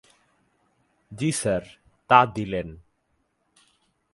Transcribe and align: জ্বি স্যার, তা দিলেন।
জ্বি 1.11 1.29
স্যার, 1.31 1.63
তা 2.09 2.19
দিলেন। 2.35 2.67